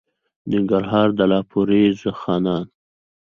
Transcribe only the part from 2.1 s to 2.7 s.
خانان